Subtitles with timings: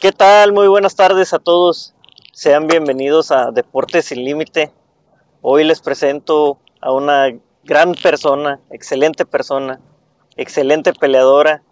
[0.00, 0.54] ¿Qué tal?
[0.54, 1.92] Muy buenas tardes a todos.
[2.32, 4.72] Sean bienvenidos a Deportes sin Límite.
[5.42, 7.26] Hoy les presento a una
[7.64, 9.78] gran persona, excelente persona,
[10.36, 11.62] excelente peleadora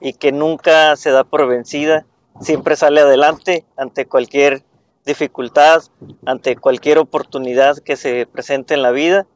[0.00, 2.04] y que nunca se da por vencida,
[2.40, 4.64] siempre sale adelante ante cualquier
[5.04, 5.84] dificultad,
[6.24, 9.28] ante cualquier oportunidad que se presente en la vida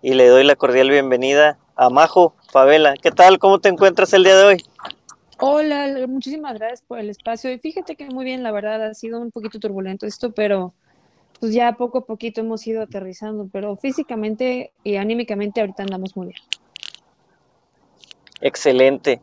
[0.00, 2.94] y le doy la cordial bienvenida a Majo Favela.
[2.94, 3.38] ¿Qué tal?
[3.38, 4.64] ¿Cómo te encuentras el día de hoy?
[5.40, 7.52] Hola, muchísimas gracias por el espacio.
[7.52, 10.74] Y fíjate que muy bien, la verdad, ha sido un poquito turbulento esto, pero
[11.38, 16.28] pues ya poco a poquito hemos ido aterrizando, pero físicamente y anímicamente ahorita andamos muy
[16.28, 16.40] bien.
[18.40, 19.20] Excelente.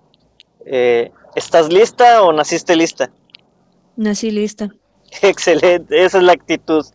[0.66, 3.12] Eh, ¿Estás lista o naciste lista?
[3.98, 4.70] Nací lista.
[5.21, 6.85] Excelente, esa es la actitud.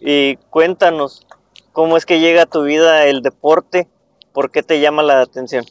[0.00, 1.24] Y cuéntanos,
[1.70, 3.86] ¿cómo es que llega a tu vida el deporte?
[4.32, 5.64] ¿Por qué te llama la atención?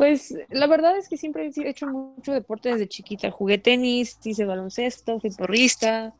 [0.00, 3.30] Pues la verdad es que siempre he hecho mucho deporte desde chiquita.
[3.30, 6.14] Jugué tenis, hice baloncesto, fui porrista.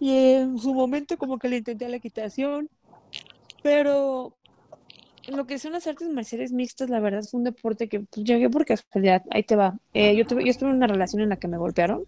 [0.00, 2.68] Y en su momento como que le intenté la equitación.
[3.62, 4.36] Pero
[5.28, 8.50] lo que son las artes marciales mixtas, la verdad fue un deporte que pues, llegué
[8.50, 9.22] por casualidad.
[9.30, 9.78] Ahí te va.
[9.94, 12.06] Eh, yo, tuve, yo estuve en una relación en la que me golpearon.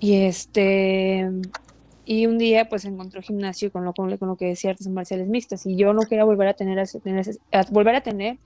[0.00, 1.30] Y este
[2.04, 5.66] y un día pues encontró gimnasio con lo, con lo que decía artes marciales mixtas
[5.66, 6.84] y yo no quería volver a tener,
[7.70, 8.38] volver a tener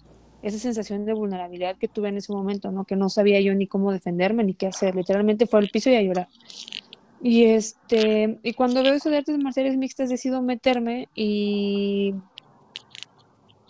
[0.48, 2.84] esa sensación de vulnerabilidad que tuve en ese momento, ¿no?
[2.84, 4.94] Que no sabía yo ni cómo defenderme ni qué hacer.
[4.94, 6.28] Literalmente fue al piso y a llorar.
[7.22, 12.14] Y este, y cuando veo eso de artes marciales mixtas decido meterme y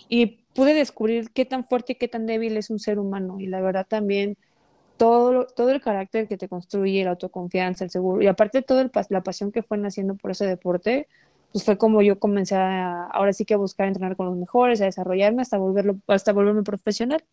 [0.08, 3.46] y pude descubrir qué tan fuerte y qué tan débil es un ser humano y
[3.46, 4.36] la verdad también
[4.96, 9.22] todo, todo el carácter que te construye, la autoconfianza, el seguro y aparte toda la
[9.22, 11.08] pasión que fue naciendo por ese deporte,
[11.56, 14.82] pues fue como yo comencé a, ahora sí que a buscar entrenar con los mejores,
[14.82, 17.24] a desarrollarme hasta volverlo, hasta volverme profesional.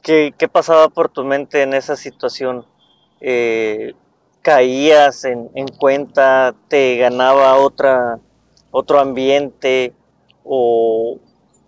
[0.00, 2.64] ¿Qué, qué pasaba por tu mente en esa situación?
[3.20, 3.94] Eh,
[4.42, 6.54] ¿Caías en, en, cuenta?
[6.68, 8.20] ¿Te ganaba otra,
[8.70, 9.92] otro ambiente?
[10.44, 11.18] ¿O,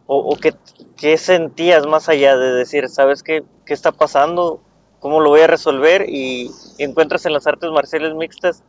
[0.07, 0.55] o, qué,
[0.97, 4.61] qué, sentías más allá de decir, sabes qué, qué está pasando?
[5.01, 6.09] ¿Cómo lo voy a resolver?
[6.09, 8.63] Y encuentras en las artes marciales mixtas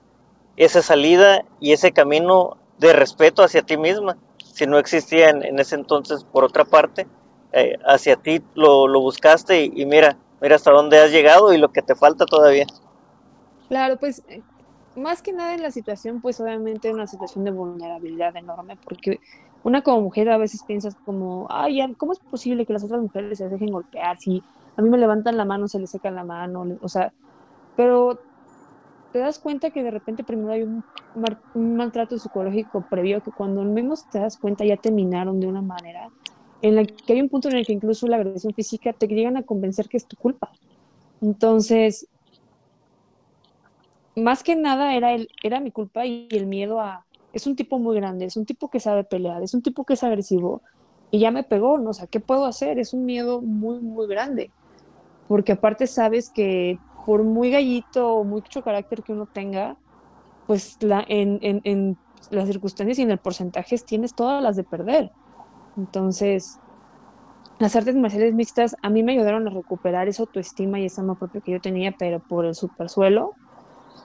[0.57, 4.17] esa salida y ese camino de respeto hacia ti misma.
[4.37, 7.07] Si no existía en, ese entonces, por otra parte,
[7.53, 11.71] eh, hacia ti lo, lo buscaste y, mira, mira hasta dónde has llegado y lo
[11.71, 12.65] que te falta todavía.
[13.69, 14.41] Claro, pues eh,
[14.95, 19.19] más que nada en la situación, pues obviamente una situación de vulnerabilidad enorme, porque
[19.63, 23.37] una como mujer a veces piensas como, ay, ¿cómo es posible que las otras mujeres
[23.37, 24.17] se dejen golpear?
[24.17, 24.41] Si
[24.75, 27.13] a mí me levantan la mano, se les seca la mano, o sea,
[27.75, 28.19] pero
[29.17, 30.83] te das cuenta que de repente primero hay un,
[31.55, 36.11] maltrato psicológico previo que cuando menos te das cuenta ya terminaron de una manera
[36.61, 39.35] en la que hay un punto en el que incluso la agresión física te llegan
[39.35, 40.51] a convencer que es tu culpa.
[41.19, 42.07] Entonces,
[44.15, 47.03] más que nada era, el, era mi culpa y el miedo a,
[47.33, 49.95] es un tipo muy grande, es un tipo que sabe pelear, es un tipo que
[49.95, 50.61] es agresivo
[51.09, 51.89] y ya me pegó, ¿no?
[51.89, 52.77] O sea, ¿qué puedo hacer?
[52.77, 54.51] Es un miedo muy, muy grande.
[55.27, 59.77] Porque aparte sabes que por muy gallito o mucho carácter que uno tenga,
[60.45, 61.97] pues la, en, en, en
[62.31, 65.09] las circunstancias y en el porcentaje tienes todas las de perder.
[65.77, 66.59] Entonces,
[67.59, 71.17] las artes marciales mixtas a mí me ayudaron a recuperar esa autoestima y esa amor
[71.17, 73.35] propio que yo tenía, pero por el supersuelo.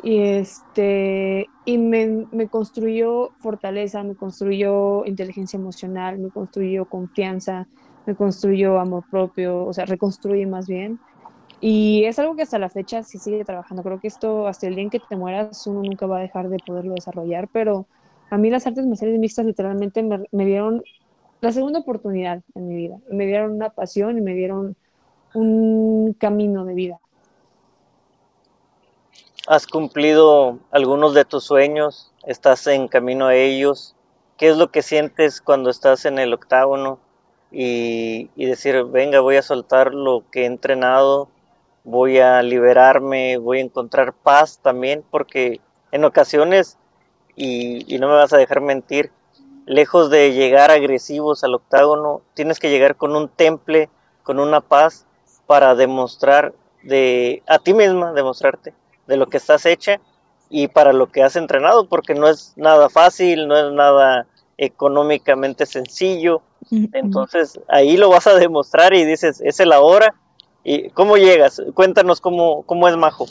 [0.05, 7.67] Y, este, y me, me, construyó fortaleza, me construyó inteligencia emocional, me construyó confianza,
[8.07, 11.01] me construyó amor propio, o sea, reconstruye más bien.
[11.65, 13.85] Y es algo que hasta la fecha sí sigue trabajando.
[13.85, 16.49] Creo que esto, hasta el día en que te mueras, uno nunca va a dejar
[16.49, 17.47] de poderlo desarrollar.
[17.53, 17.87] Pero
[18.31, 20.83] a mí las artes marciales mixtas literalmente me, dieron
[21.41, 22.99] la segunda oportunidad en mi vida.
[23.13, 24.75] Me dieron una pasión y me dieron
[25.35, 26.99] un camino de vida.
[29.47, 32.13] ¿Has cumplido algunos de tus sueños?
[32.27, 33.95] ¿Estás en camino a ellos?
[34.37, 36.99] ¿Qué es lo que sientes cuando estás en el octágono
[37.53, 41.29] y, y decir, venga, voy a soltar lo que he entrenado,
[41.85, 46.79] voy a liberarme, voy a encontrar paz también, porque en ocasiones,
[47.37, 49.11] y, no me vas a dejar mentir,
[49.67, 53.89] lejos de llegar agresivos al octágono, tienes que llegar con un temple,
[54.23, 55.07] con una paz,
[55.47, 58.75] para demostrar de a ti misma, demostrarte
[59.07, 60.01] de lo que estás hecha
[60.49, 64.27] y para lo que has entrenado, porque no es nada fácil, no es nada
[64.57, 66.43] económicamente sencillo.
[66.71, 70.15] Entonces ahí lo vas a demostrar y dices, es la hora
[70.65, 71.63] ¿Y cómo llegas?
[71.75, 73.27] Cuéntanos cómo, cómo es Majo.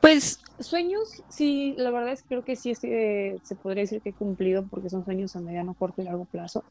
[0.00, 4.10] Pues sueños, sí, la verdad es que creo que sí es, se podría decir que
[4.10, 6.64] he cumplido porque son sueños a mediano, corto y largo plazo.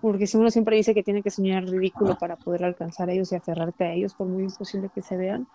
[0.00, 3.32] porque si uno siempre dice que tiene que soñar ridículo para poder alcanzar a ellos
[3.32, 5.46] y aferrarte a ellos, por muy imposible que se vean.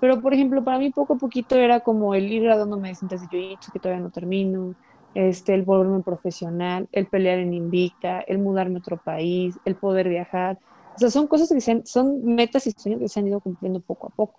[0.00, 3.20] Pero, por ejemplo, para mí poco a poquito era como el ir graduándome de cintas
[3.20, 4.74] de jiu que todavía no termino,
[5.14, 10.08] este, el volverme profesional, el pelear en Invicta, el mudarme a otro país, el poder
[10.08, 10.58] viajar.
[10.98, 13.78] O sea, son cosas que se son metas y sueños que se han ido cumpliendo
[13.78, 14.34] poco a poco.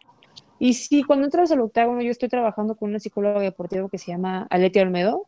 [0.59, 4.11] Y si cuando entras al octágono, yo estoy trabajando con una psicóloga deportiva que se
[4.11, 5.27] llama Aletia Olmedo,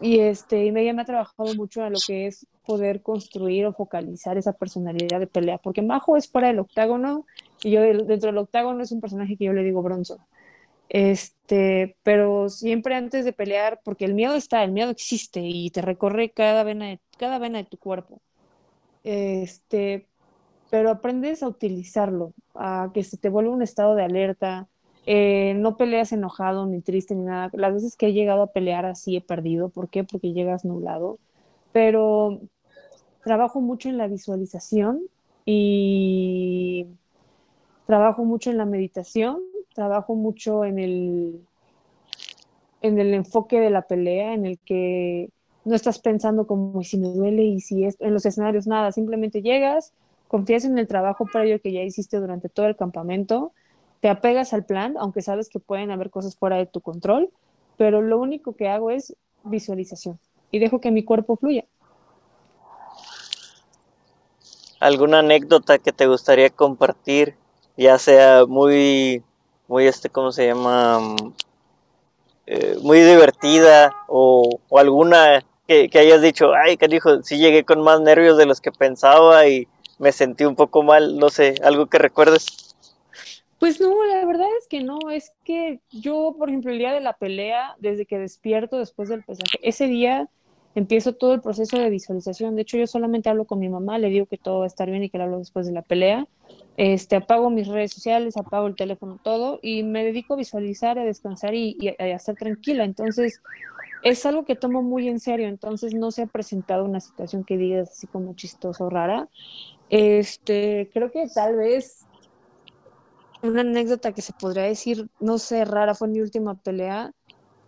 [0.00, 4.38] y este, ella me ha trabajado mucho en lo que es poder construir o focalizar
[4.38, 7.26] esa personalidad de pelea, porque Majo es fuera del octágono,
[7.64, 10.20] y yo dentro del octágono es un personaje que yo le digo bronzo.
[10.88, 15.82] Este, pero siempre antes de pelear, porque el miedo está, el miedo existe y te
[15.82, 18.20] recorre cada vena de, cada vena de tu cuerpo.
[19.02, 20.09] Este,
[20.70, 24.68] pero aprendes a utilizarlo, a que se te vuelva un estado de alerta.
[25.06, 27.50] Eh, no peleas enojado ni triste ni nada.
[27.54, 29.68] Las veces que he llegado a pelear así he perdido.
[29.68, 30.04] ¿Por qué?
[30.04, 31.18] Porque llegas nublado.
[31.72, 32.40] Pero
[33.24, 35.02] trabajo mucho en la visualización
[35.44, 36.86] y
[37.86, 39.40] trabajo mucho en la meditación,
[39.74, 41.40] trabajo mucho en el,
[42.82, 45.30] en el enfoque de la pelea, en el que
[45.64, 49.42] no estás pensando como si me duele y si es en los escenarios nada, simplemente
[49.42, 49.92] llegas,
[50.30, 53.52] confías en el trabajo previo que ya hiciste durante todo el campamento,
[53.98, 57.30] te apegas al plan, aunque sabes que pueden haber cosas fuera de tu control,
[57.76, 60.20] pero lo único que hago es visualización
[60.52, 61.64] y dejo que mi cuerpo fluya.
[64.78, 67.34] ¿Alguna anécdota que te gustaría compartir,
[67.76, 69.24] ya sea muy,
[69.66, 71.16] muy este, ¿cómo se llama?
[72.46, 78.00] Eh, muy divertida o, alguna que, que, hayas dicho, ay, canijo, sí llegué con más
[78.00, 79.66] nervios de los que pensaba y
[80.00, 82.74] me sentí un poco mal, no sé, algo que recuerdes.
[83.58, 87.00] Pues no, la verdad es que no, es que yo, por ejemplo, el día de
[87.00, 90.28] la pelea, desde que despierto después del pesaje, ese día
[90.74, 92.56] empiezo todo el proceso de visualización.
[92.56, 94.90] De hecho, yo solamente hablo con mi mamá, le digo que todo va a estar
[94.90, 96.26] bien y que le hablo después de la pelea.
[96.78, 101.04] Este, apago mis redes sociales, apago el teléfono, todo, y me dedico a visualizar, a
[101.04, 102.84] descansar y, y a estar tranquila.
[102.84, 103.42] Entonces,
[104.02, 107.58] es algo que tomo muy en serio, entonces no se ha presentado una situación que
[107.58, 109.28] digas así como chistosa o rara.
[109.90, 112.06] Este, creo que tal vez
[113.42, 117.12] una anécdota que se podría decir, no sé, rara, fue mi última pelea,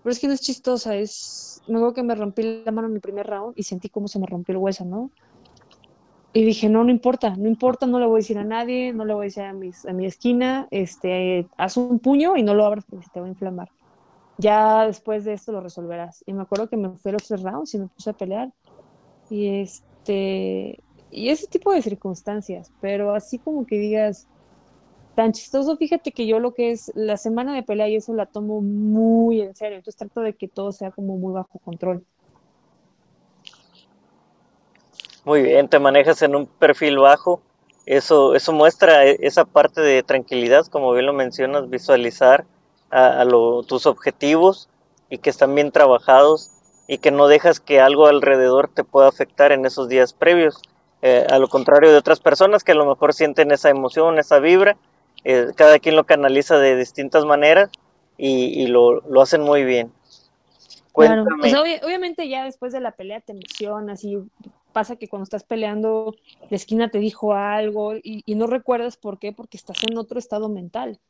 [0.03, 2.95] pero es que no es chistosa, es, me acuerdo que me rompí la mano en
[2.95, 5.11] el primer round y sentí como se me rompió el hueso, ¿no?
[6.35, 9.05] Y dije, no, no importa, no importa, no le voy a decir a nadie, no
[9.05, 12.55] le voy a decir a, mis, a mi esquina, este, haz un puño y no
[12.55, 13.69] lo abras porque se te va a inflamar.
[14.39, 16.25] Ya después de esto lo resolverás.
[16.27, 18.51] Y me acuerdo que me fui a los tres rounds y me puse a pelear.
[19.29, 20.79] Y este,
[21.13, 24.27] y ese tipo de circunstancias, pero así como que digas,
[25.15, 28.27] tan chistoso, fíjate que yo lo que es la semana de pelea y eso la
[28.27, 32.05] tomo muy en serio, entonces trato de que todo sea como muy bajo control.
[35.25, 37.43] Muy bien, te manejas en un perfil bajo,
[37.87, 42.45] eso, eso muestra e, esa parte de tranquilidad, como bien lo mencionas, visualizar
[42.91, 43.25] a,
[43.67, 44.69] tus objetivos
[45.09, 46.51] y que están bien trabajados
[46.89, 50.61] y que no dejas que algo alrededor te pueda afectar en esos días previos.
[51.05, 54.39] Eh, a lo contrario de otras personas que a lo mejor sienten esa emoción, esa
[54.39, 54.77] vibra,
[55.25, 57.71] eh, cada quien lo canaliza de distintas maneras
[58.17, 59.91] y, lo, lo, hacen muy bien.
[60.95, 64.17] Claro, pues obviamente ya después de la pelea te emocionas y
[64.73, 66.15] pasa que cuando estás peleando
[66.49, 70.21] la esquina te dijo algo y, y no recuerdas por qué, porque estás en otro
[70.21, 71.01] estado mental.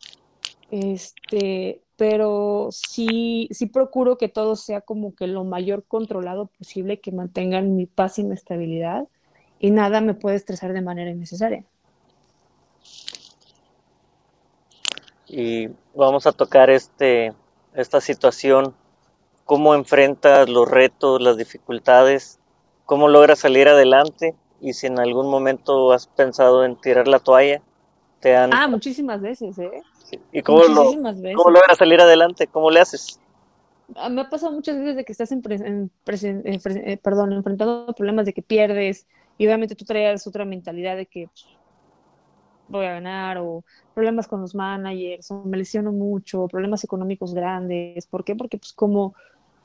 [0.70, 7.12] Este, pero sí, sí procuro que todo sea como que lo mayor controlado posible, que
[7.12, 9.06] mantengan mi paz y mi estabilidad
[9.62, 11.64] y nada me puede estresar de manera innecesaria.
[15.28, 17.32] Y vamos a tocar este,
[17.72, 18.74] esta situación,
[19.44, 22.40] cómo enfrentas los retos, las dificultades,
[22.86, 27.62] cómo logras salir adelante y si en algún momento has pensado en tirar la toalla.
[28.18, 28.52] Te han...
[28.52, 29.80] Ah, muchísimas veces, ¿eh?
[30.32, 32.48] ¿Y cómo, cómo logras salir adelante?
[32.48, 33.20] ¿Cómo le haces?
[33.94, 38.32] Ah, me ha pasado muchas veces de que estás en, eh, perdón, enfrentando problemas de
[38.32, 39.06] que pierdes,
[39.38, 41.46] y obviamente tú traías otra mentalidad de que pues,
[42.68, 48.06] voy a ganar o problemas con los managers o me lesiono mucho, problemas económicos grandes.
[48.06, 48.34] ¿Por qué?
[48.34, 49.14] Porque pues como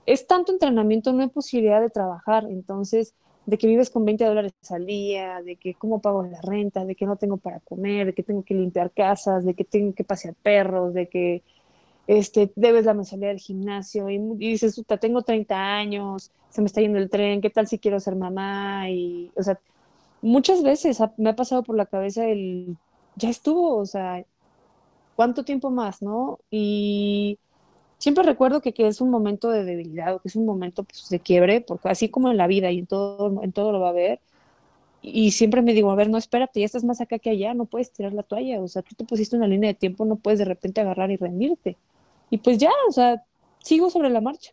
[0.05, 2.45] es tanto entrenamiento no hay posibilidad de trabajar.
[2.50, 3.13] Entonces,
[3.45, 6.95] de que vives con 20 dólares al día, de que cómo pago la renta, de
[6.95, 10.03] que no tengo para comer, de que tengo que limpiar casas, de que tengo que
[10.03, 11.43] pasear perros, de que
[12.07, 16.97] este, debes la mensualidad del gimnasio y, dices, tengo 30 años, se me está yendo
[16.97, 18.89] el tren, ¿qué tal si quiero ser mamá?
[18.89, 19.59] Y, o sea,
[20.21, 22.77] muchas veces me ha pasado por la cabeza el,
[23.15, 24.25] ya estuvo, o sea,
[25.15, 26.39] ¿cuánto tiempo más, no?
[26.49, 27.39] Y
[27.97, 31.09] siempre recuerdo que, que es un momento de debilidad o que es un momento pues,
[31.09, 33.87] de quiebre, porque así como en la vida y en todo, en todo lo va
[33.87, 34.21] a haber,
[35.01, 37.65] y siempre me digo, a ver, no, espérate, ya estás más acá que allá, no
[37.65, 40.39] puedes tirar la toalla, o sea, tú te pusiste una línea de tiempo, no puedes
[40.39, 41.77] de repente agarrar y rendirte.
[42.29, 43.24] Y pues ya, o sea,
[43.60, 44.51] sigo sobre la marcha.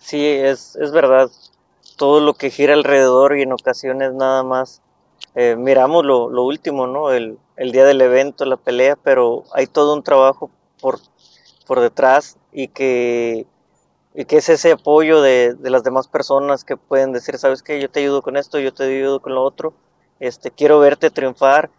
[0.00, 1.30] Sí, es, es verdad.
[1.96, 4.82] Todo lo que gira alrededor y en ocasiones nada más
[5.34, 7.12] eh, miramos lo, lo, último, ¿no?
[7.12, 10.98] El, el, día del evento, la pelea, pero hay todo un trabajo por,
[11.66, 13.46] por detrás y que,
[14.14, 17.80] y que es ese apoyo de, de, las demás personas que pueden decir, sabes qué,
[17.80, 19.72] yo te ayudo con esto, yo te ayudo con lo otro,
[20.20, 21.70] este, quiero verte triunfar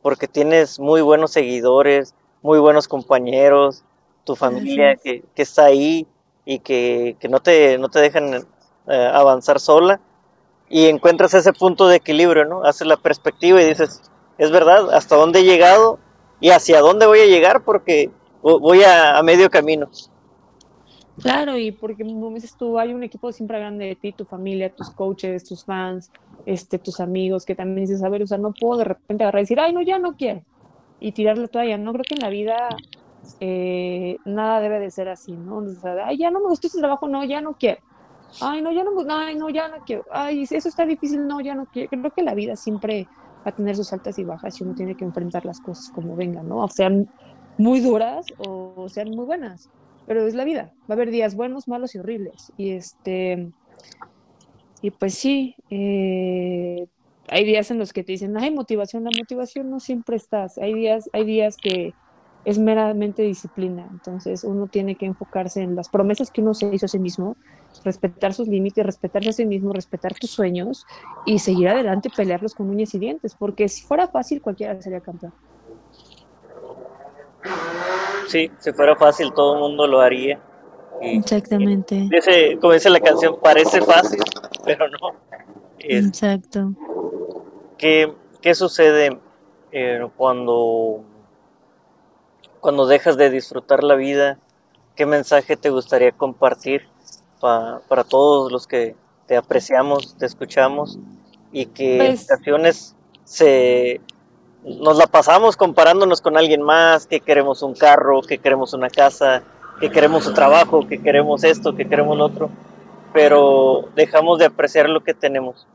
[0.00, 3.84] porque tienes muy buenos seguidores, muy buenos compañeros,
[4.24, 6.06] tu familia que, que está ahí
[6.44, 10.00] y que, que, no, te, no te dejan eh, avanzar sola
[10.68, 12.64] y encuentras ese punto de equilibrio, ¿no?
[12.64, 14.02] Haces la perspectiva y dices,
[14.38, 15.98] es verdad, hasta dónde he llegado
[16.40, 18.10] y hacia dónde voy a llegar porque
[18.42, 19.88] voy a, a medio camino.
[21.20, 24.74] Claro, y porque como dices tú, hay un equipo siempre grande de ti, tu familia,
[24.74, 26.10] tus coaches, tus fans,
[26.46, 29.40] este, tus amigos, que también dices, a ver, o sea, no puedo de repente agarrar
[29.40, 30.42] y decir, ay, no, ya no quiero,
[31.02, 31.76] y tirar la toalla.
[31.78, 32.68] No creo que en la vida
[33.40, 35.58] eh, nada debe de ser así, ¿no?
[35.58, 37.80] O sea, ay, ya no me gustó ese trabajo, no, ya no quiero
[38.40, 41.54] ay, no, ya no, ay, no, ya no quiero, ay, eso está difícil, no, ya
[41.54, 41.90] no quiero.
[41.90, 43.06] Creo que la vida siempre
[43.44, 46.16] va a tener sus altas y bajas y uno tiene que enfrentar las cosas como
[46.16, 46.64] vengan, ¿no?
[46.64, 47.08] O sean
[47.58, 49.68] muy duras o sean muy buenas,
[50.06, 50.72] pero es la vida.
[50.90, 52.52] Va a haber días buenos, malos y horribles.
[52.56, 53.50] Y este,
[54.80, 56.86] y pues sí, eh,
[57.28, 60.58] hay días en los que te dicen, hay motivación, la motivación no siempre estás.
[60.58, 61.94] Hay días, hay días que
[62.44, 63.86] es meramente disciplina.
[63.90, 67.36] Entonces uno tiene que enfocarse en las promesas que uno se hizo a sí mismo,
[67.84, 70.86] respetar sus límites, respetarse a sí mismo, respetar tus sueños
[71.24, 75.00] y seguir adelante y pelearlos con uñas y dientes, porque si fuera fácil cualquiera sería
[75.00, 75.32] campeón.
[78.26, 80.40] Sí, si fuera fácil todo el mundo lo haría.
[81.00, 82.08] Exactamente.
[82.60, 84.20] como dice la canción, parece fácil,
[84.64, 85.12] pero no.
[85.80, 86.72] Exacto.
[87.82, 89.18] ¿Qué, qué sucede
[89.72, 91.02] eh, cuando
[92.60, 94.38] cuando dejas de disfrutar la vida,
[94.94, 96.86] ¿qué mensaje te gustaría compartir
[97.40, 98.94] para todos los que
[99.26, 100.96] te apreciamos, te escuchamos
[101.50, 104.00] y que en pues ocasiones se
[104.62, 109.42] nos la pasamos comparándonos con alguien más, que queremos un carro, que queremos una casa,
[109.80, 112.48] que queremos un trabajo, que queremos esto, que queremos lo otro,
[113.12, 115.66] pero dejamos de apreciar lo que tenemos.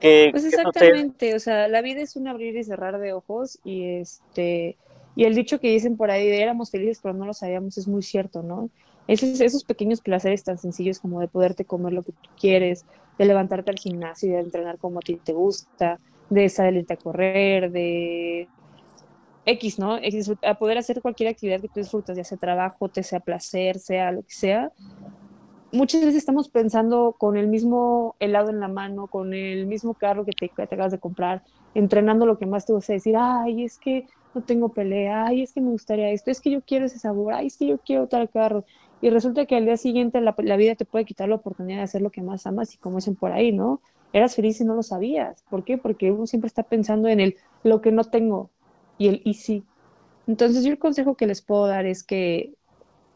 [0.00, 4.76] Pues exactamente, o sea, la vida es un abrir y cerrar de ojos y este
[5.16, 7.88] y el dicho que dicen por ahí de éramos felices pero no lo sabíamos es
[7.88, 8.70] muy cierto, ¿no?
[9.08, 12.84] Esos, esos pequeños placeres tan sencillos como de poderte comer lo que tú quieres,
[13.18, 16.96] de levantarte al gimnasio y de entrenar como a ti te gusta, de salirte a
[16.98, 18.48] correr, de
[19.46, 19.98] X, ¿no?
[20.42, 24.12] a poder hacer cualquier actividad que tú disfrutas, ya sea trabajo, te sea placer, sea
[24.12, 24.70] lo que sea.
[25.70, 30.24] Muchas veces estamos pensando con el mismo helado en la mano, con el mismo carro
[30.24, 31.42] que te, que te acabas de comprar,
[31.74, 35.52] entrenando lo que más te gusta decir, ay, es que no tengo pelea, ay, es
[35.52, 38.06] que me gustaría esto, es que yo quiero ese sabor, ay, es que yo quiero
[38.08, 38.64] tal carro.
[39.00, 42.02] Y resulta que al día siguiente la, vida te puede quitar la oportunidad de hacer
[42.02, 43.80] lo que más amas y como dicen por ahí, ¿no?
[44.12, 45.44] Eras feliz y no lo sabías.
[45.50, 45.76] ¿Por qué?
[45.78, 48.50] Porque uno siempre está pensando en el lo que no tengo
[48.96, 49.64] y el y sí.
[50.26, 52.54] Entonces yo el consejo que les puedo dar es que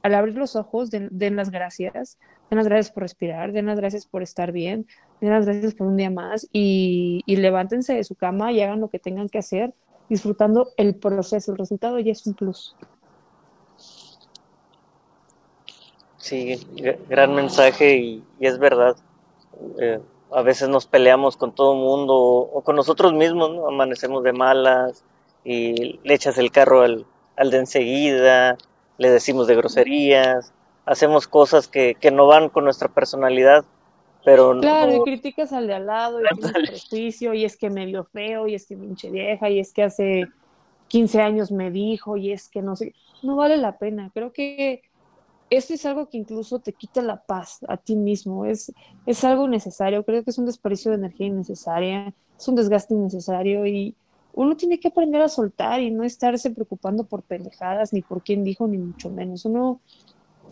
[0.02, 2.18] al abrir los ojos den, las gracias,
[2.52, 4.86] den las gracias por respirar, den las gracias por estar bien,
[5.22, 8.78] den las gracias por un día más y, y levántense de su cama y hagan
[8.78, 9.72] lo que tengan que hacer
[10.10, 12.76] disfrutando el proceso, el resultado ya es un plus.
[16.18, 16.60] Sí,
[17.08, 18.96] gran mensaje y, es verdad.
[19.80, 23.66] Eh, a veces nos peleamos con todo el mundo o, con nosotros mismos, ¿no?
[23.66, 25.02] amanecemos de malas
[25.42, 28.58] y le echas el carro al, al de enseguida,
[28.98, 30.52] le decimos de groserías,
[30.86, 33.64] hacemos cosas que, que no van con nuestra personalidad
[34.24, 37.86] pero claro, y criticas al de al lado, y tienes prejuicio, y es que me
[37.86, 40.28] vio feo, y es que pinche vieja, y es que hace
[40.88, 44.10] 15 años me dijo, y es que no sé, no vale la pena.
[44.14, 44.82] Creo que
[45.50, 48.72] esto es algo que incluso te quita la paz a ti mismo, es,
[49.06, 53.66] es algo necesario, creo que es un desperdicio de energía innecesaria, es un desgaste innecesario,
[53.66, 53.96] y
[54.34, 58.44] uno tiene que aprender a soltar y no estarse preocupando por pendejadas, ni por quién
[58.44, 59.44] dijo, ni mucho menos.
[59.44, 59.80] Uno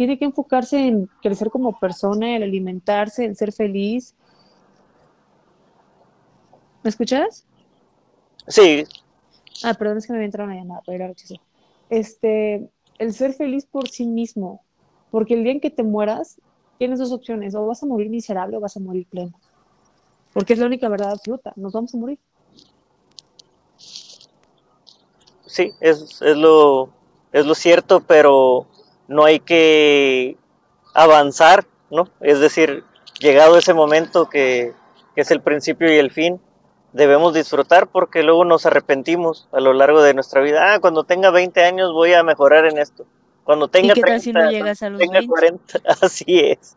[0.00, 4.14] tiene que enfocarse en crecer como persona, en alimentarse, en ser feliz.
[6.82, 7.44] ¿Me escuchas?
[8.48, 8.84] Sí.
[9.62, 11.12] Ah, perdón, es que me había entrado una llamada, pero
[11.90, 12.66] Este,
[12.98, 14.62] el ser feliz por sí mismo,
[15.10, 16.40] porque el día en que te mueras,
[16.78, 19.38] tienes dos opciones, o vas a morir miserable o vas a morir pleno.
[20.32, 22.18] Porque es la única verdad absoluta, nos vamos a morir.
[25.44, 26.88] Sí, es, es, lo,
[27.32, 28.66] es lo cierto, pero
[29.10, 30.36] no hay que
[30.94, 32.08] avanzar, ¿no?
[32.20, 32.84] Es decir,
[33.18, 34.72] llegado ese momento que,
[35.16, 36.40] que es el principio y el fin,
[36.92, 40.74] debemos disfrutar porque luego nos arrepentimos a lo largo de nuestra vida.
[40.74, 43.04] Ah, cuando tenga 20 años voy a mejorar en esto.
[43.42, 45.26] Cuando tenga ¿Y qué tal si no llegas a los 20?
[45.26, 46.76] 40, así es.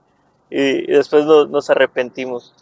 [0.50, 2.56] Y, después no, nos arrepentimos.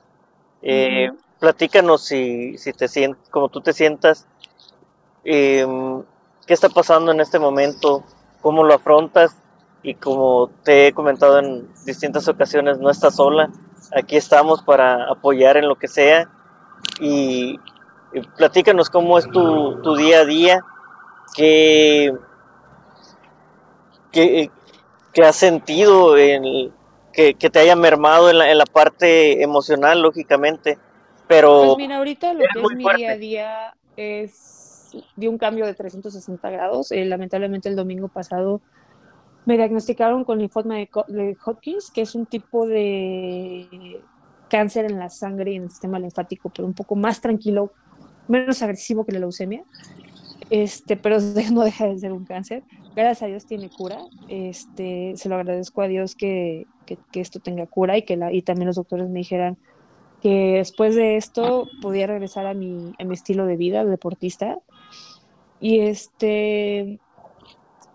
[0.64, 1.10] Eh.
[1.40, 4.28] Platícanos si, si te sientes, como tú te sientas,
[5.24, 5.66] eh,
[6.46, 8.04] qué está pasando en este momento,
[8.42, 9.38] cómo lo afrontas
[9.84, 13.50] y como te he comentado en distintas ocasiones, no estás sola.
[13.96, 16.30] Aquí estamos para apoyar en lo que sea
[17.00, 17.60] y,
[18.14, 20.62] y platícanos cómo es tu, tu día a día,
[21.36, 22.14] qué,
[24.12, 24.50] qué,
[25.14, 26.72] qué has sentido, en,
[27.12, 30.78] que, que te haya mermado en la, en la parte emocional, lógicamente,
[31.28, 33.00] pero Pues mira, ahorita lo es que es mi fuerte.
[33.02, 36.92] día a día es de un cambio de 360 grados.
[36.92, 38.62] Eh, lamentablemente el domingo pasado
[39.46, 44.02] me diagnosticaron con linfoma de, Hodgkins, que es un tipo de
[44.50, 47.72] cáncer en la sangre y en el sistema linfático, pero un poco más tranquilo,
[48.28, 49.64] menos agresivo que la leucemia.
[50.50, 51.18] Este, pero
[51.54, 52.64] no deja de ser un cáncer.
[52.96, 54.00] Gracias a Dios tiene cura.
[54.28, 58.32] Este, se lo agradezco a Dios que, que, que esto tenga cura y que la,
[58.32, 59.58] y también los doctores me dijeran
[60.22, 64.60] que después de esto podía regresar a mi, a mi estilo de vida de deportista.
[65.60, 67.00] Y este,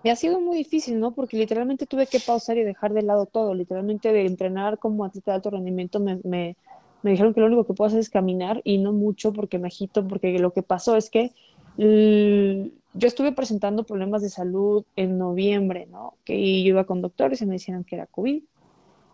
[0.07, 1.15] me ha sido muy difícil, ¿no?
[1.15, 3.55] Porque literalmente tuve que pausar y dejar de lado todo.
[3.55, 6.57] Literalmente de entrenar como atleta de alto rendimiento me, me,
[7.03, 9.67] me dijeron que lo único que puedo hacer es caminar y no mucho porque me
[9.69, 11.33] agito, porque lo que pasó es que
[11.77, 16.19] l- yo estuve presentando problemas de salud en noviembre, ¿no?
[16.25, 18.45] Que yo iba con doctores y me decían que era COVID,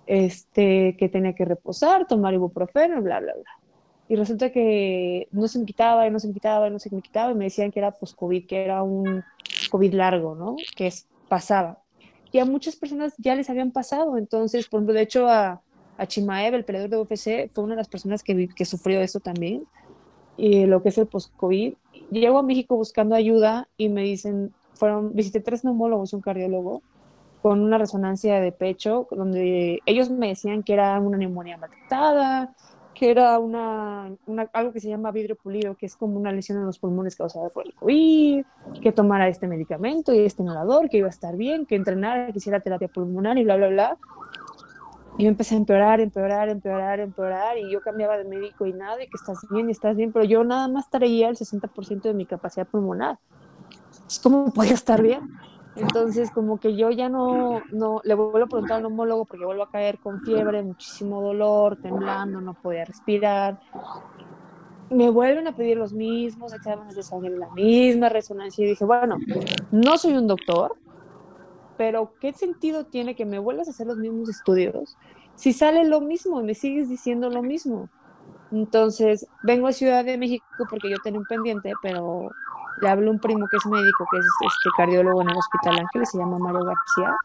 [0.06, 3.50] este, que tenía que reposar, tomar ibuprofeno, bla, bla, bla.
[4.08, 6.94] Y resulta que no se me quitaba y no se me quitaba y no se
[6.94, 9.26] me quitaba y me decían que era post-COVID, que era un
[9.72, 10.56] COVID largo, ¿no?
[10.76, 11.78] Que es, pasaba.
[12.30, 14.18] Y a muchas personas ya les habían pasado.
[14.18, 15.62] Entonces, por ejemplo, de hecho, a,
[15.96, 19.18] a Chimaev, el peleador de UFC, fue una de las personas que, que sufrió eso
[19.18, 19.64] también.
[20.36, 21.74] Y lo que es el post-COVID.
[22.10, 26.82] Llego a México buscando ayuda y me dicen, fueron, visité tres neumólogos y un cardiólogo
[27.40, 32.54] con una resonancia de pecho, donde ellos me decían que era una neumonía mal tratada,
[33.02, 36.58] que era una, una- algo que se llama vidrio pulido, que es como una lesión
[36.58, 38.44] en los pulmones causada por el COVID,
[38.80, 42.38] que tomara este medicamento y este inhalador, que iba a estar bien, que entrenara, que
[42.38, 43.98] hiciera terapia pulmonar y bla, bla, bla.
[45.18, 49.02] Y yo empecé a empeorar, empeorar, empeorar, empeorar, y yo cambiaba de médico y nada,
[49.02, 52.14] y que estás bien, y estás bien, pero yo nada más traía el 60% de
[52.14, 53.18] mi capacidad pulmonar.
[54.04, 55.22] Pues, ¿Cómo podía estar bien?
[55.74, 59.62] Entonces, como que yo ya no, no, le vuelvo a preguntar al neumólogo porque vuelvo
[59.62, 63.58] a caer con fiebre, muchísimo dolor, temblando, no podía respirar.
[64.90, 69.16] Me vuelven a pedir los mismos exámenes de sangre, la misma resonancia, y dije, bueno,
[69.70, 70.76] no soy un doctor,
[71.76, 74.98] pero ¿qué sentido tiene que me vuelvas a hacer los mismos estudios
[75.34, 77.90] si sale lo mismo y me sigues diciendo lo mismo?
[78.50, 82.36] Entonces, vengo a Ciudad de México porque yo tenía un pendiente, pero
[82.82, 85.78] le hablo a un primo que es médico, que es este cardiólogo en el Hospital
[85.78, 87.16] Ángeles, se llama Mario García.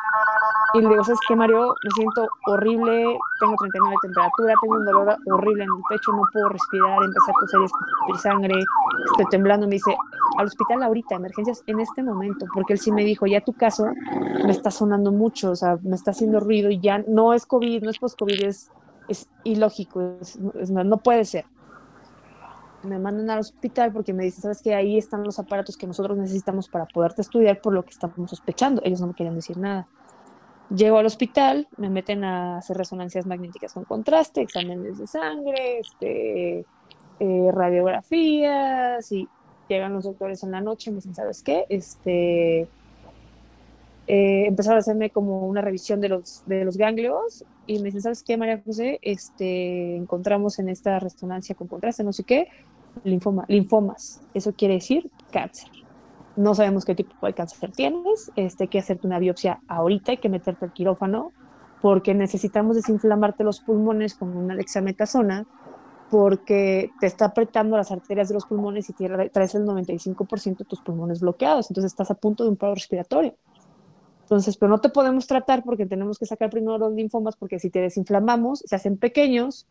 [0.74, 1.74] Y le digo, ¿sabes qué, Mario?
[1.84, 6.22] Me siento horrible, tengo 39 de temperatura, tengo un dolor horrible en el pecho, no
[6.32, 7.60] puedo respirar, empecé a toser
[8.13, 8.54] y sangre,
[9.12, 9.67] estoy temblando.
[9.67, 9.96] Me dice,
[10.38, 13.86] al hospital ahorita, emergencias en este momento, porque él sí me dijo, ya tu caso
[14.46, 17.84] me está sonando mucho, o sea, me está haciendo ruido y ya no es COVID,
[17.84, 18.72] no es post-COVID, es,
[19.08, 20.17] es ilógico,
[20.70, 21.46] no puede ser.
[22.88, 24.73] Me mandan al hospital porque me dicen, ¿sabes qué?
[24.73, 28.82] Ahí están los aparatos que nosotros necesitamos para poderte estudiar por lo que estamos sospechando.
[28.84, 29.88] Ellos no me querían decir nada.
[30.69, 36.65] Llego al hospital, me meten a hacer resonancias magnéticas con contraste, exámenes de sangre, este,
[37.19, 39.28] eh, radiografías y
[39.69, 41.65] llegan los doctores en la noche y me dicen, ¿sabes qué?
[41.69, 42.67] Este,
[44.08, 48.02] eh, empezaron a hacerme como una revisión de los, de los ganglios y me dicen,
[48.02, 49.00] ¿sabes qué, María José?
[49.02, 52.47] Este, encontramos en esta resonancia con contraste, no sé qué,
[53.03, 54.21] linfoma, linfomas.
[54.33, 55.69] Eso quiere decir cáncer.
[56.36, 60.17] No sabemos qué tipo de cáncer tienes, este, hay que hacerte una biopsia ahorita, hay
[60.17, 61.31] que meterte al quirófano
[61.81, 65.45] porque necesitamos desinflamarte los pulmones con una dexametasona
[66.10, 70.81] porque te está apretando las arterias de los pulmones y traes el 95% de tus
[70.81, 73.36] pulmones bloqueados, entonces estás a punto de un paro respiratorio.
[74.21, 77.69] Entonces, pero no te podemos tratar porque tenemos que sacar primero los linfomas porque si
[77.69, 79.67] te desinflamamos, se hacen pequeños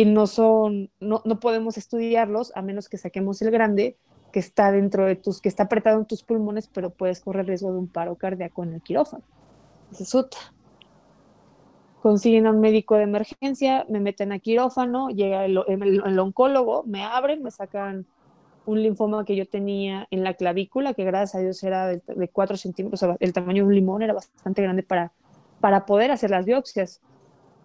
[0.00, 3.98] y no son, no, no podemos estudiarlos a menos que saquemos el grande
[4.32, 7.70] que está dentro de tus, que está apretado en tus pulmones, pero puedes correr riesgo
[7.70, 9.22] de un paro cardíaco en el quirófano.
[9.92, 10.40] Esa es otra.
[12.00, 16.82] Consiguen a un médico de emergencia, me meten a quirófano, llega el, el, el oncólogo,
[16.84, 18.06] me abren, me sacan
[18.64, 22.28] un linfoma que yo tenía en la clavícula, que gracias a Dios era de, de
[22.28, 25.12] 4 centímetros, o sea, el tamaño de un limón era bastante grande para,
[25.60, 27.02] para poder hacer las biopsias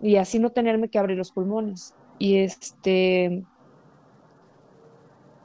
[0.01, 1.95] y así no tenerme que abrir los pulmones.
[2.17, 3.43] Y este,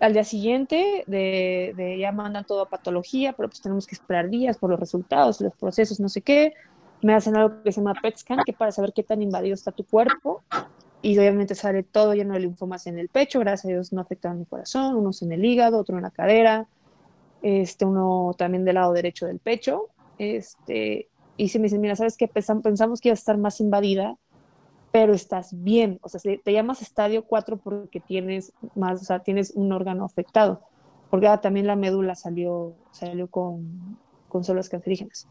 [0.01, 4.59] al día siguiente de, ya mandan todo a patología, pero pues tenemos que esperar días
[4.59, 6.55] por los resultados, los procesos, no sé qué.
[7.03, 9.73] Me hacen algo que se llama PET scan, que para saber qué tan invadido está
[9.73, 10.43] tu cuerpo.
[11.03, 14.39] Y obviamente sale todo lleno de linfomas en el pecho, gracias a Dios no afectaron
[14.39, 16.67] mi corazón, unos en el hígado, otro en la cadera,
[17.41, 19.89] este, uno también del lado derecho del pecho.
[20.19, 22.29] Este, y se me dicen, mira, ¿sabes qué?
[22.29, 24.19] Pensamos que iba a estar más invadida,
[24.93, 25.99] pero estás bien.
[26.03, 30.63] O sea, te llamas estadio 4 porque tienes más, o sea, tienes un órgano afectado.
[31.11, 33.99] Porque ah, también la médula salió, salió con,
[34.29, 35.29] con células cancerígenas.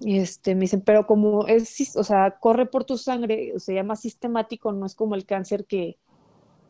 [0.00, 3.96] Y este, me dicen, pero como es, o sea, corre por tu sangre, se llama
[3.96, 5.98] sistemático, no es como el cáncer que,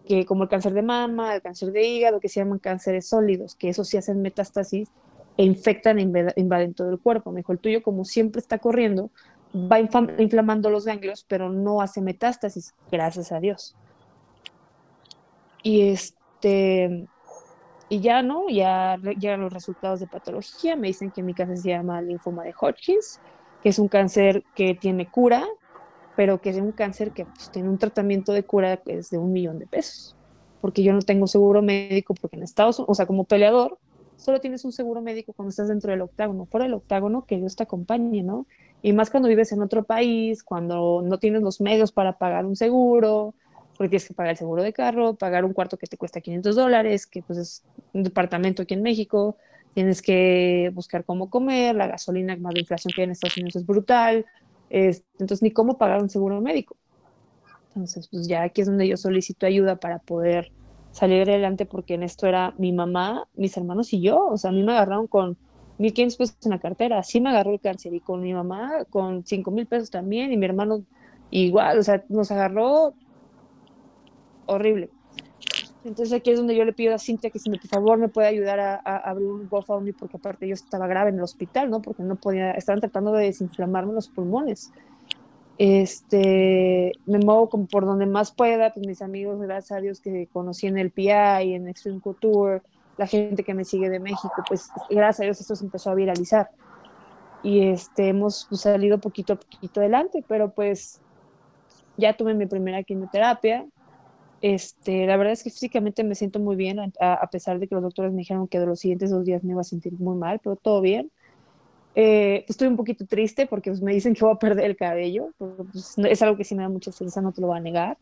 [0.06, 3.54] que, como el cáncer de mama, el cáncer de hígado, que se llaman cánceres sólidos,
[3.54, 4.90] que eso sí hacen metástasis
[5.36, 6.02] e infectan e
[6.36, 7.30] invaden todo el cuerpo.
[7.30, 9.10] Me dijo, el tuyo como siempre está corriendo,
[9.54, 13.74] va inflamando los ganglios, pero no hace metástasis, gracias a Dios.
[15.62, 17.06] Y este,
[17.88, 21.68] y ya no, ya llegan los resultados de patología, me dicen que mi cáncer se
[21.70, 23.20] llama linfoma de Hodgkins,
[23.62, 25.44] que es un cáncer que tiene cura,
[26.16, 29.18] pero que es un cáncer que pues, tiene un tratamiento de cura que es de
[29.18, 30.16] un millón de pesos,
[30.60, 33.78] porque yo no tengo seguro médico, porque en Estados Unidos, o sea, como peleador,
[34.20, 37.56] solo tienes un seguro médico cuando estás dentro del octágono, fuera del octágono, que Dios
[37.56, 38.46] te acompañe, ¿no?
[38.82, 42.54] Y más cuando vives en otro país, cuando no tienes los medios para pagar un
[42.54, 43.34] seguro,
[43.76, 46.54] porque tienes que pagar el seguro de carro, pagar un cuarto que te cuesta 500
[46.54, 49.36] dólares, que pues es un departamento aquí en México,
[49.72, 53.56] tienes que buscar cómo comer, la gasolina más la inflación que hay en Estados Unidos
[53.56, 54.26] es brutal,
[54.68, 56.76] entonces ni cómo pagar un seguro médico.
[57.68, 60.52] Entonces, pues ya aquí es donde yo solicito ayuda para poder
[60.92, 64.52] salir adelante, porque en esto era mi mamá, mis hermanos y yo, o sea, a
[64.52, 65.36] mí me agarraron con
[65.78, 69.24] 1.500 pesos en la cartera, así me agarró el cáncer y con mi mamá con
[69.24, 70.84] 5.000 pesos también y mi hermano
[71.30, 72.94] igual, o sea, nos agarró
[74.46, 74.90] horrible.
[75.82, 78.08] Entonces aquí es donde yo le pido a Cintia que si me, por favor me
[78.08, 81.80] puede ayudar a, abrir un GoFundMe porque aparte yo estaba grave en el hospital, ¿no?
[81.80, 84.72] Porque no podía, estaban tratando de desinflamarme los pulmones.
[85.62, 90.26] Este, me muevo como por donde más pueda, pues mis amigos, gracias a Dios que
[90.32, 92.62] conocí en el PI, en Extreme Couture,
[92.96, 95.94] la gente que me sigue de México, pues gracias a Dios esto se empezó a
[95.94, 96.48] viralizar.
[97.42, 101.02] Y este, hemos pues, salido poquito a poquito adelante, pero pues
[101.98, 103.66] ya tuve mi primera quimioterapia.
[104.40, 107.84] Este, la verdad es que físicamente me siento muy bien, a, pesar de que los
[107.84, 110.40] doctores me dijeron que de los siguientes dos días me iba a sentir muy mal,
[110.42, 111.10] pero todo bien.
[111.94, 115.30] Eh, estoy un poquito triste porque pues, me dicen que voy a perder el cabello,
[115.38, 117.98] pues, es algo que sí me da mucha tristeza, no te lo voy a negar.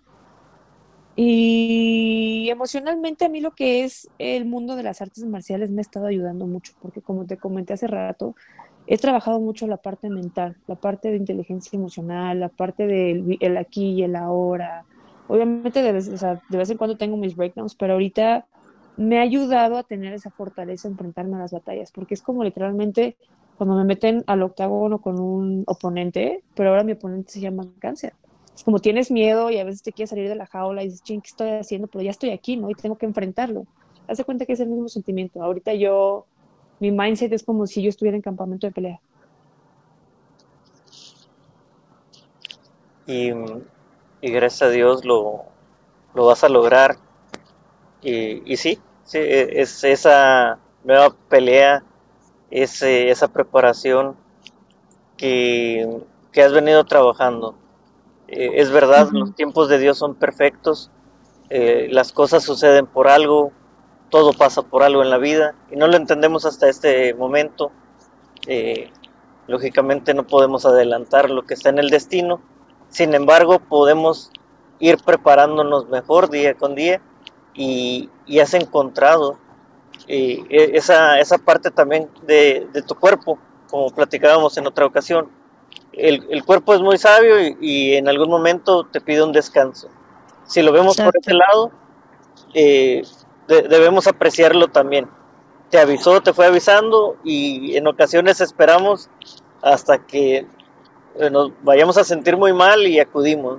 [1.16, 5.83] Y emocionalmente a mí lo que es el mundo de las artes marciales me ha
[5.83, 8.37] estado ayudando mucho, porque como te comenté hace rato,
[8.87, 13.57] he trabajado mucho la parte mental, la parte de inteligencia emocional, la parte del el
[13.57, 14.85] aquí y el ahora.
[15.27, 18.46] Obviamente de vez, de vez en cuando tengo mis breakdowns, pero ahorita
[18.96, 23.16] me ha ayudado a tener esa fortaleza, enfrentarme a las batallas, porque es como literalmente
[23.59, 28.14] cuando me meten al octágono con un oponente, pero ahora mi oponente se llama cáncer
[28.64, 31.21] como tienes miedo y a veces te quieres salir de la jaula y dices, ching,
[31.21, 31.87] ¿qué estoy haciendo?
[31.88, 32.71] Pero ya estoy aquí, ¿no?
[32.71, 33.66] Y tengo que enfrentarlo.
[34.07, 35.42] Haz de cuenta que es el mismo sentimiento.
[35.42, 36.27] Ahorita yo,
[36.81, 39.01] mi mindset es como si yo estuviera en campamento de pelea.
[43.07, 43.33] Y,
[44.23, 45.44] gracias a Dios lo,
[46.14, 46.97] lo vas a lograr.
[48.03, 51.85] Y, y sí, sí, es esa nueva pelea,
[52.51, 54.17] ese, esa preparación
[55.17, 57.55] que, que has venido trabajando
[58.29, 60.91] eh, es verdad, los tiempos de Dios son perfectos,
[61.49, 63.53] eh, las cosas suceden por algo,
[64.11, 67.73] todo pasa por algo en la vida y no lo entendemos hasta este momento.
[68.47, 68.91] Eh,
[69.47, 72.41] lógicamente no podemos adelantar lo que está en el destino,
[72.91, 74.31] sin embargo podemos
[74.79, 77.01] ir preparándonos mejor día con día
[77.55, 79.39] y, has encontrado
[80.09, 83.38] e, esa, esa parte también de, de tu cuerpo,
[83.71, 85.29] como platicábamos en otra ocasión,
[85.99, 89.88] el, cuerpo es muy sabio y, en algún momento te pide un descanso.
[90.44, 91.73] Si lo vemos por ese lado,
[92.55, 93.03] eh,
[93.47, 95.09] debemos apreciarlo también.
[95.71, 99.11] Te avisó, te fue avisando y en ocasiones esperamos
[99.61, 100.47] hasta que
[101.31, 103.59] nos vayamos a sentir muy mal y acudimos.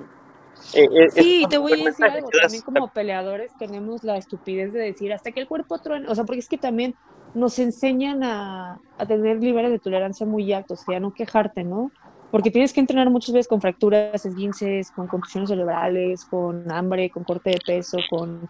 [0.74, 5.14] Eh, sí, te voy a decir algo, también como peleadores tenemos la estupidez de decir
[5.14, 6.96] hasta que el cuerpo truene, o sea, porque es que también
[7.34, 11.92] nos enseñan a, a tener niveles de tolerancia muy altos, sea, no quejarte, ¿no?
[12.32, 17.24] porque tienes que entrenar muchas veces con fracturas, esguinces, con contusiones cerebrales, con hambre, con
[17.24, 18.48] corte de peso, con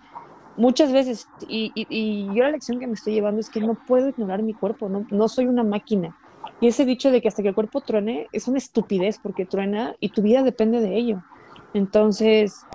[0.57, 1.27] muchas veces.
[1.47, 4.53] Y, y, yo la lección que me estoy llevando es que no puedo ignorar mi
[4.53, 6.15] cuerpo, no, no soy una máquina.
[6.61, 9.95] Y ese dicho de que hasta que el cuerpo truene es una estupidez porque truena
[9.99, 11.23] y tu vida depende de ello.
[11.73, 12.65] Entonces,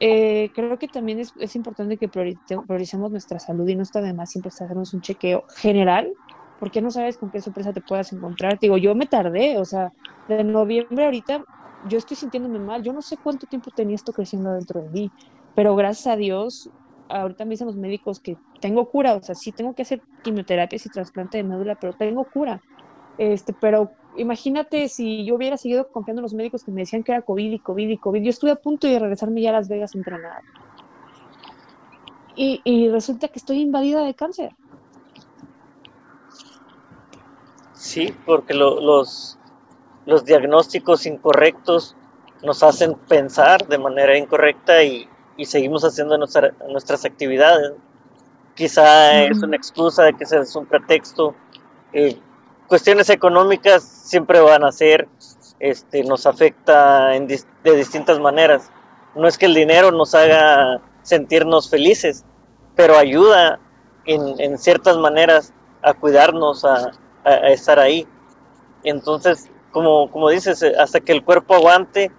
[0.00, 4.30] eh, creo que también es, importante que prioricemos nuestra salud y no está de más
[4.30, 6.12] siempre hacernos un chequeo general,
[6.60, 8.58] porque no sabes con qué sorpresa te puedas encontrar.
[8.58, 9.92] Digo, yo me tardé, o sea,
[10.28, 11.44] de noviembre ahorita
[11.88, 15.12] yo estoy sintiéndome mal, yo no sé cuánto tiempo tenía esto creciendo dentro de mí,
[15.54, 16.68] pero gracias a Dios,
[17.08, 20.86] ahorita me dicen los médicos que tengo cura, o sea, sí tengo que hacer quimioterapias
[20.86, 22.60] y trasplante de médula, pero tengo cura.
[23.18, 27.12] Este, pero imagínate si yo hubiera seguido confiando en los médicos que me decían que
[27.12, 28.22] era COVID y COVID y COVID.
[28.22, 30.42] Yo estuve a punto de regresarme ya a Las Vegas a entrenar.
[32.34, 34.54] Y, y resulta que estoy invadida de cáncer.
[37.72, 39.38] Sí, porque los,
[40.06, 41.96] los diagnósticos incorrectos
[42.42, 45.08] nos hacen pensar de manera incorrecta y,
[45.44, 47.72] seguimos haciendo nuestras actividades.
[48.54, 51.34] Quizá es una excusa, quizá es un pretexto.
[51.92, 52.18] Eh,
[52.66, 55.08] cuestiones económicas siempre van a ser,
[55.58, 58.70] este, nos afecta de distintas maneras.
[59.14, 62.24] No es que el dinero nos haga sentirnos felices,
[62.74, 63.58] pero ayuda
[64.04, 65.52] en, ciertas maneras
[65.82, 66.92] a cuidarnos, a,
[67.48, 68.06] estar ahí.
[68.84, 72.12] Entonces, como, como dices, hasta que el cuerpo aguante,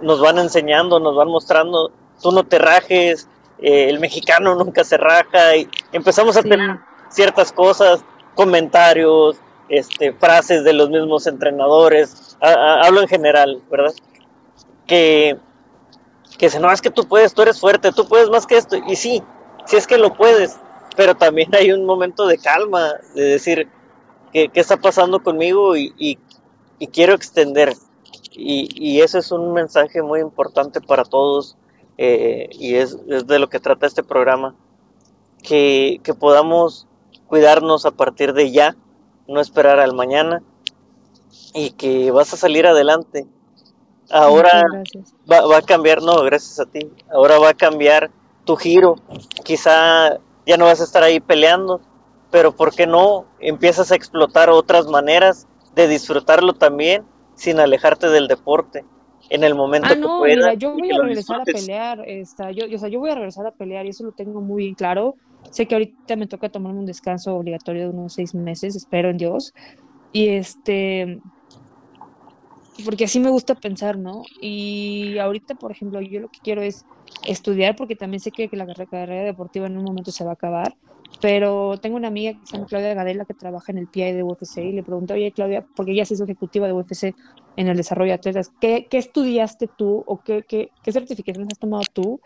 [0.00, 1.90] nos van enseñando, nos van mostrando,
[2.22, 7.52] tú no te rajes, eh, el mexicano nunca se raja, y empezamos a tener ciertas
[7.52, 8.04] cosas,
[8.36, 13.92] comentarios, este, frases de los mismos entrenadores, hablo en general, ¿verdad?
[14.86, 15.36] Que,
[16.38, 18.76] que se no, es que tú puedes, tú eres fuerte, tú puedes más que esto,
[18.86, 19.22] y sí,
[19.66, 20.58] sí es que lo puedes,
[20.96, 23.68] pero también hay un momento de calma, de decir,
[24.32, 25.76] ¿qué, qué está pasando conmigo?
[25.76, 26.18] Y, y,
[26.88, 27.74] quiero extender.
[28.32, 31.56] Y, y, eso es un mensaje muy importante para todos,
[31.98, 34.54] eh, y es, es, de lo que trata este programa,
[35.42, 36.86] que, que podamos
[37.26, 38.76] cuidarnos a partir de ya,
[39.28, 40.42] no esperar al mañana
[41.54, 43.26] y que vas a salir adelante.
[44.10, 44.62] Ahora
[45.30, 48.10] va, a cambiar, no, gracias a ti, ahora va a cambiar
[48.44, 48.96] tu giro.
[49.44, 51.82] Quizá ya no vas a estar ahí peleando,
[52.30, 58.28] pero ¿por qué no empiezas a explotar otras maneras de disfrutarlo también sin alejarte del
[58.28, 58.84] deporte?
[59.30, 62.78] En el momento ah, no, Mira, yo voy a regresar a pelear, esta, yo, o
[62.78, 65.16] sea, yo voy a regresar a pelear y eso lo tengo muy bien claro.
[65.50, 69.16] Sé que ahorita me toca tomarme un descanso obligatorio de unos seis meses, espero en
[69.16, 69.52] Dios.
[70.12, 71.20] Y este,
[72.84, 74.22] porque así me gusta pensar, ¿no?
[74.40, 76.84] Y ahorita, por ejemplo, yo lo que quiero es
[77.26, 80.74] estudiar, porque también sé que, la carrera deportiva en un momento se va a acabar,
[81.20, 84.22] pero tengo una amiga que se llama Claudia Gadela que trabaja en el PI de
[84.22, 87.14] UFC y le pregunto, oye Claudia, porque ella es ejecutiva de UFC
[87.56, 91.58] en el desarrollo de atletas, ¿qué, qué estudiaste tú o qué, qué, qué certificaciones has
[91.58, 92.20] tomado tú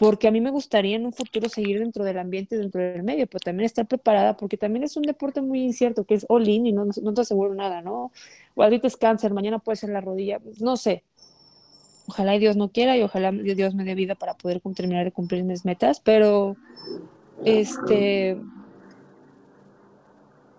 [0.00, 3.26] porque a mí me gustaría en un futuro seguir dentro del ambiente, dentro del medio,
[3.26, 6.72] pero también estar preparada, porque también es un deporte muy incierto, que es all-in y
[6.72, 8.10] no, no, te aseguro nada, ¿no?
[8.54, 11.04] O ahorita es cáncer, mañana puede ser la rodilla, pues, no sé.
[12.06, 15.12] Ojalá y Dios no quiera y ojalá Dios me dé vida para poder terminar de
[15.12, 16.56] cumplir mis metas, pero,
[17.44, 18.38] este,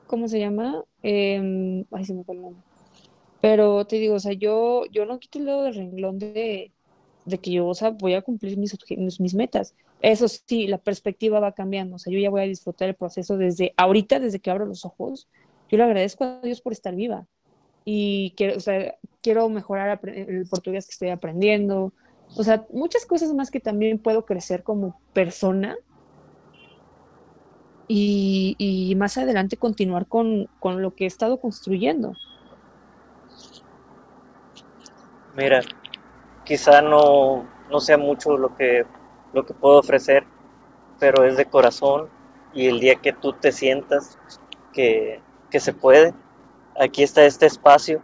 [0.06, 0.84] ¿cómo se llama?
[1.02, 2.62] Eh, ay, se me fue el nombre.
[3.42, 6.72] Pero te digo, o sea, yo, yo no quito el dedo del renglón de,
[7.26, 8.76] de que yo, o sea, voy a cumplir mis,
[9.20, 9.76] mis metas.
[10.02, 13.38] Eso sí, la perspectiva va cambiando, o sea, yo ya voy a disfrutar el proceso
[13.38, 15.28] desde ahorita, desde que abro los ojos.
[15.70, 17.28] Yo le agradezco a Dios por estar viva
[17.86, 21.94] y quiero, o sea, quiero mejorar el portugués que estoy aprendiendo,
[22.36, 25.78] o sea, muchas cosas más que también puedo crecer como persona
[27.88, 32.14] y, y más adelante continuar con, con lo que he estado construyendo.
[35.36, 35.62] Mira,
[36.52, 38.86] quizá no, no sea mucho lo que,
[39.32, 40.26] lo que puedo ofrecer,
[41.00, 42.10] pero es de corazón
[42.54, 44.20] y el día que tú te sientas
[44.74, 46.14] que, que se puede,
[46.78, 48.02] aquí está este espacio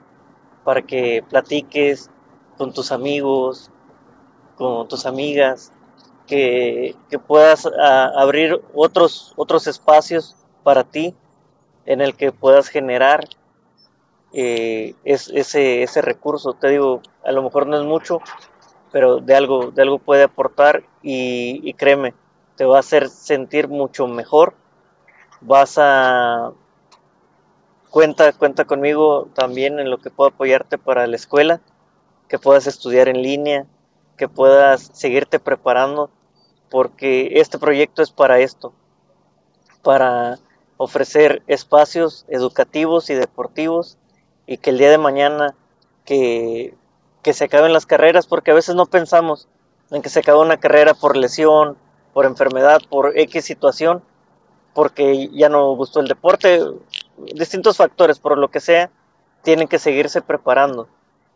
[0.64, 2.10] para que platiques
[2.58, 3.70] con tus amigos,
[4.56, 5.74] con tus amigas,
[6.26, 11.14] que, que puedas abrir otros, otros espacios para ti
[11.86, 13.26] en el que puedas generar
[14.40, 16.54] eh, es, ese, ese recurso.
[16.54, 18.22] Te digo, a lo mejor no es mucho,
[18.92, 22.14] pero de algo, de algo puede aportar y, créeme,
[22.56, 24.54] te va a hacer sentir mucho mejor.
[25.42, 26.52] Vas a
[27.90, 31.60] cuenta, cuenta conmigo también en lo que puedo apoyarte para la escuela,
[32.28, 33.66] que puedas estudiar en línea,
[34.18, 36.12] que puedas seguirte preparando,
[36.70, 38.72] porque este proyecto es para esto,
[39.82, 40.38] para
[40.78, 43.98] ofrecer espacios educativos y deportivos
[44.48, 45.54] y que el día de mañana
[46.06, 46.74] que,
[47.24, 49.50] se acaben las carreras, porque a veces no pensamos
[49.92, 51.78] en que se acabe una carrera por lesión,
[52.14, 54.02] por enfermedad, por X situación,
[54.74, 56.62] porque ya no gustó el deporte,
[57.36, 58.90] distintos factores, por lo que sea,
[59.44, 60.88] tienen que seguirse preparando.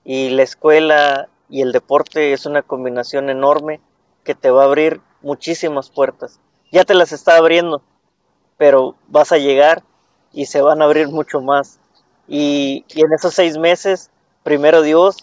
[0.06, 3.82] Y la escuela y el deporte es una combinación enorme
[4.24, 6.40] que te va a abrir muchísimas puertas.
[6.72, 7.82] Ya te las está abriendo,
[8.58, 9.84] pero vas a llegar
[10.32, 11.81] y se van a abrir mucho más.
[12.28, 14.10] Y, en esos seis meses,
[14.44, 15.18] primero Dios,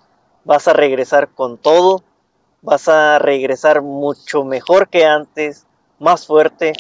[0.44, 2.02] vas a regresar con todo,
[2.62, 5.66] vas a regresar mucho mejor que antes,
[5.98, 6.72] más fuerte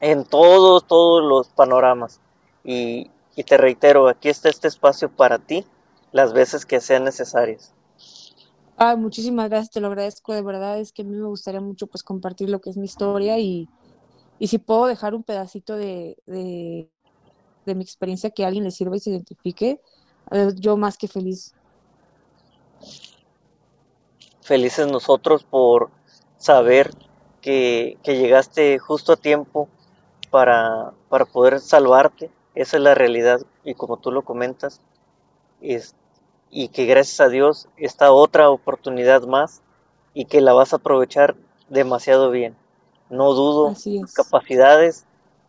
[0.00, 2.20] en todos, todos los panoramas.
[2.64, 3.10] Y,
[3.46, 5.64] te reitero, aquí está este espacio para ti
[6.10, 7.72] las veces que sean necesarias.
[8.76, 11.86] Ah, muchísimas gracias, te lo agradezco, de verdad es que a mí me gustaría mucho
[11.86, 13.68] pues compartir lo que es mi historia y,
[14.38, 16.16] y si puedo dejar un pedacito de,
[17.74, 19.80] mi experiencia que a alguien le sirva y se identifique,
[20.56, 21.54] yo más que feliz.
[24.42, 25.90] Felices nosotros por
[26.38, 26.90] saber
[27.40, 29.68] que, que llegaste justo a tiempo
[30.30, 34.80] para, para poder salvarte, esa es la realidad y como tú lo comentas,
[35.60, 35.94] es,
[36.50, 39.62] y que gracias a Dios está otra oportunidad más
[40.14, 41.36] y que la vas a aprovechar
[41.68, 42.56] demasiado bien.
[43.10, 43.74] No dudo
[44.14, 45.04] capacidades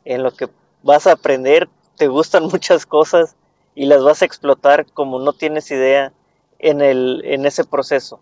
[0.05, 0.49] en lo que
[0.83, 1.69] vas a aprender,
[1.99, 3.35] te gustan muchas cosas
[3.75, 6.11] y las vas a explotar como no tienes idea
[6.57, 8.19] en, el, en ese proceso.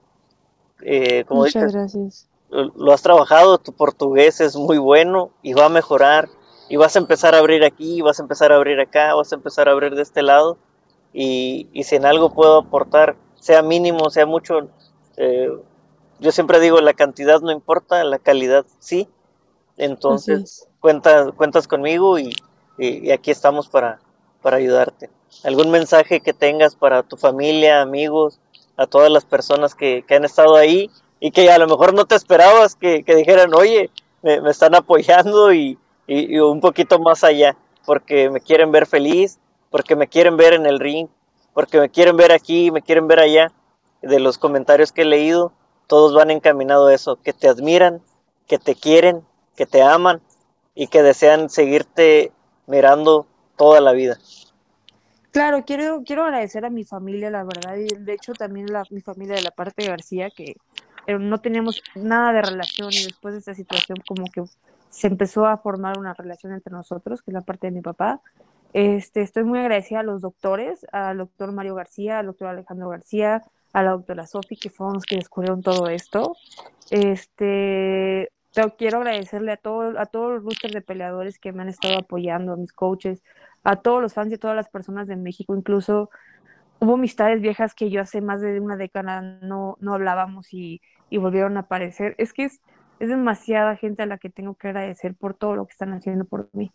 [0.82, 2.28] Eh, como Muchas gracias.
[2.50, 6.30] Lo has trabajado, tu portugués es muy bueno y va a mejorar
[6.70, 9.36] y vas a empezar a abrir aquí, vas a empezar a abrir acá, vas a
[9.36, 10.58] empezar a abrir de este lado
[11.14, 14.70] y, y si en algo puedo aportar, sea mínimo, sea mucho,
[15.18, 15.52] eh,
[16.20, 19.08] yo siempre digo, la cantidad no importa, la calidad sí.
[19.76, 22.34] Entonces, cuentas, cuentas conmigo y,
[22.78, 24.00] y, aquí estamos para,
[24.42, 25.10] para ayudarte.
[25.44, 28.40] ¿Algún mensaje que tengas para tu familia, amigos,
[28.78, 32.06] a todas las personas que, que han estado ahí y que a lo mejor no
[32.06, 33.90] te esperabas que, que dijeran, oye,
[34.22, 39.40] me, me están apoyando y, y, un poquito más allá, porque me quieren ver feliz,
[39.70, 41.08] porque me quieren ver en el ring,
[41.54, 43.52] porque me quieren ver aquí, me quieren ver allá.
[44.02, 45.52] De los comentarios que he leído,
[45.88, 48.02] todos van encaminados a eso, que te admiran,
[48.48, 50.22] que te quieren, que te aman
[50.76, 52.32] y que desean seguirte
[52.68, 53.26] mirando
[53.56, 54.18] toda la vida.
[55.32, 59.02] Claro, quiero, quiero agradecer a mi familia, la verdad, y de hecho también a mi
[59.02, 60.56] familia de la parte de García, que
[61.08, 64.44] eh, no teníamos nada de relación y después de esta situación como que
[64.90, 68.22] se empezó a formar una relación entre nosotros, que es la parte de mi papá.
[68.74, 73.44] Este, estoy muy agradecida a los doctores, al doctor Mario García, al doctor Alejandro García,
[73.74, 76.36] a la doctora Sofi, que fueron los que descubrieron todo esto.
[76.90, 78.32] Este,
[78.78, 82.54] quiero agradecerle a, todo, a todos los roosters de peleadores que me han estado apoyando,
[82.54, 83.24] a mis coaches,
[83.64, 86.10] a todos los fans y a todas las personas de México, incluso
[86.80, 91.18] hubo amistades viejas que yo hace más de una década no, no hablábamos y, y
[91.18, 92.16] volvieron a aparecer.
[92.18, 92.62] Es que es,
[93.00, 96.26] es demasiada gente a la que tengo que agradecer por todo lo que están haciendo
[96.26, 96.72] por mí.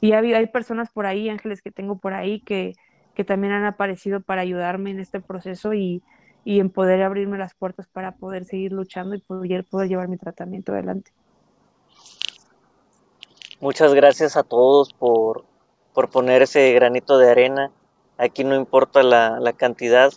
[0.00, 2.74] Y hay, hay personas por ahí, ángeles que tengo por ahí, que,
[3.14, 6.02] que también han aparecido para ayudarme en este proceso y,
[6.44, 10.16] y en poder abrirme las puertas para poder seguir luchando y poder, poder llevar mi
[10.16, 11.12] tratamiento adelante.
[13.60, 15.44] Muchas gracias a todos por,
[15.94, 17.70] por poner ese granito de arena.
[18.18, 20.12] Aquí no importa la, la cantidad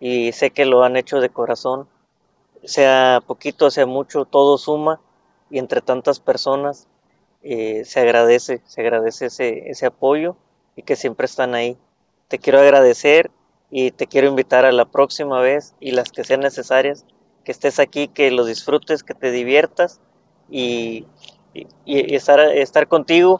[0.00, 1.88] y sé que lo han hecho de corazón
[2.66, 5.00] sea poquito, sea mucho, todo suma
[5.50, 6.88] y entre tantas personas
[7.42, 10.36] eh, se agradece, se agradece ese, ese apoyo
[10.74, 11.78] y que siempre están ahí.
[12.28, 13.30] Te quiero agradecer
[13.70, 17.04] y te quiero invitar a la próxima vez y las que sean necesarias,
[17.44, 20.00] que estés aquí, que lo disfrutes, que te diviertas
[20.50, 21.06] y,
[21.54, 23.38] y, estar, estar contigo,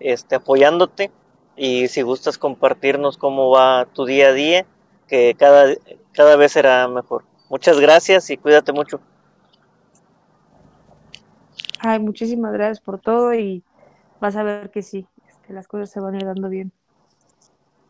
[0.00, 1.10] este, apoyándote
[1.56, 4.66] y si gustas compartirnos cómo va tu día a día,
[5.08, 5.74] que cada,
[6.12, 7.24] cada vez será mejor.
[7.48, 9.00] Muchas gracias y cuídate mucho.
[11.80, 13.62] Ay, muchísimas gracias por todo y
[14.20, 16.72] vas a ver que sí, este, las cosas se van a ir dando bien.